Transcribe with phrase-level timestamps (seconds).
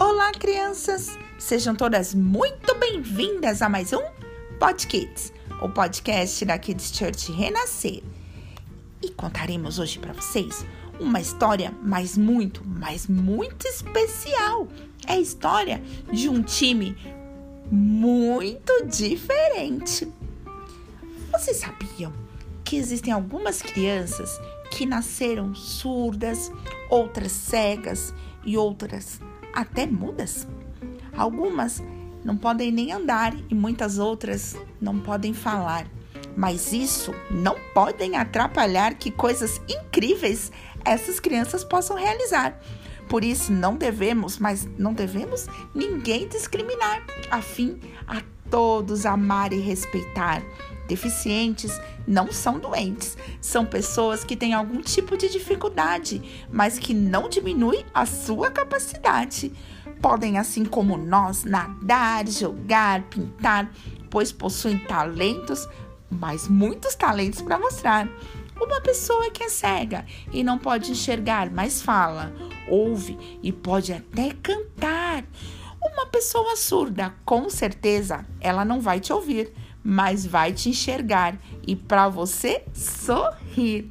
[0.00, 1.18] Olá, crianças!
[1.40, 4.00] Sejam todas muito bem-vindas a mais um
[4.60, 8.04] Pod Kids, o podcast da Kids Church Renascer.
[9.02, 10.64] E contaremos hoje para vocês
[11.00, 14.68] uma história, mas muito, mas muito especial.
[15.04, 16.96] É a história de um time
[17.68, 20.06] muito diferente.
[21.32, 22.12] Vocês sabiam
[22.62, 24.30] que existem algumas crianças
[24.70, 26.52] que nasceram surdas,
[26.88, 29.20] outras cegas e outras
[29.58, 30.46] até mudas.
[31.16, 31.82] Algumas
[32.24, 35.84] não podem nem andar e muitas outras não podem falar.
[36.36, 40.52] Mas isso não podem atrapalhar que coisas incríveis
[40.84, 42.60] essas crianças possam realizar.
[43.08, 49.58] Por isso não devemos, mas não devemos ninguém discriminar, a fim a todos amar e
[49.58, 50.40] respeitar.
[50.88, 57.28] Deficientes não são doentes, são pessoas que têm algum tipo de dificuldade, mas que não
[57.28, 59.52] diminui a sua capacidade.
[60.00, 63.70] Podem, assim como nós, nadar, jogar, pintar,
[64.08, 65.68] pois possuem talentos,
[66.10, 68.08] mas muitos talentos para mostrar.
[68.58, 72.32] Uma pessoa que é cega e não pode enxergar, mas fala,
[72.66, 75.22] ouve e pode até cantar.
[75.80, 79.52] Uma pessoa surda, com certeza, ela não vai te ouvir,
[79.90, 83.90] mas vai te enxergar e para você sorrir.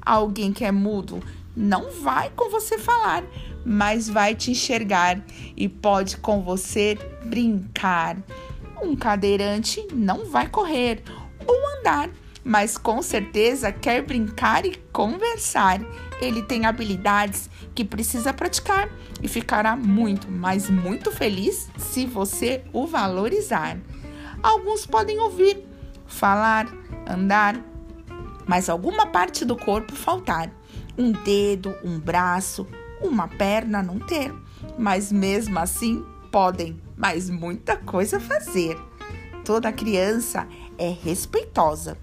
[0.00, 1.22] Alguém que é mudo
[1.54, 3.22] não vai com você falar,
[3.62, 5.22] mas vai te enxergar
[5.54, 8.16] e pode com você brincar.
[8.82, 11.02] Um cadeirante não vai correr
[11.46, 12.08] ou andar,
[12.42, 15.78] mas com certeza quer brincar e conversar.
[16.22, 18.88] Ele tem habilidades que precisa praticar
[19.22, 23.76] e ficará muito, mas muito feliz se você o valorizar.
[24.44, 25.66] Alguns podem ouvir,
[26.06, 26.68] falar,
[27.08, 27.58] andar,
[28.46, 30.52] mas alguma parte do corpo faltar.
[30.98, 32.66] Um dedo, um braço,
[33.00, 34.34] uma perna não ter.
[34.78, 38.76] Mas mesmo assim podem, mas muita coisa fazer.
[39.46, 40.46] Toda criança
[40.76, 41.96] é respeitosa,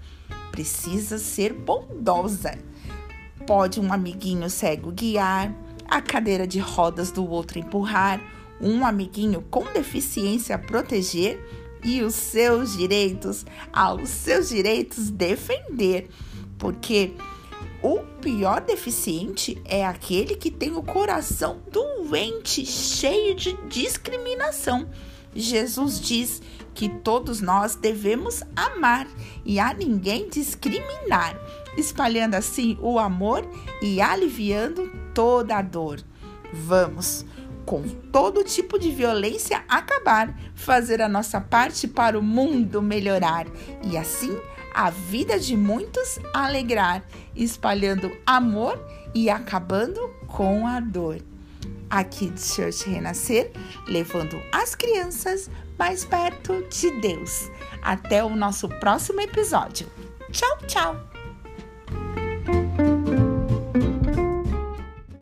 [0.50, 2.58] precisa ser bondosa.
[3.46, 5.54] Pode um amiguinho cego guiar,
[5.88, 8.20] a cadeira de rodas do outro empurrar,
[8.60, 16.08] um amiguinho com deficiência proteger e os seus direitos, aos seus direitos defender,
[16.58, 17.14] porque
[17.82, 24.88] o pior deficiente é aquele que tem o coração doente, cheio de discriminação.
[25.34, 26.40] Jesus diz
[26.74, 29.08] que todos nós devemos amar
[29.44, 31.36] e a ninguém discriminar,
[31.76, 33.44] espalhando assim o amor
[33.82, 36.00] e aliviando toda a dor.
[36.52, 37.24] Vamos
[37.64, 43.46] com todo tipo de violência acabar, fazer a nossa parte para o mundo melhorar
[43.84, 44.38] e assim
[44.74, 47.04] a vida de muitos alegrar,
[47.36, 48.80] espalhando amor
[49.14, 51.18] e acabando com a dor.
[51.90, 53.52] Aqui de Church Renascer,
[53.86, 57.50] levando as crianças mais perto de Deus.
[57.82, 59.86] Até o nosso próximo episódio.
[60.30, 61.11] Tchau, tchau!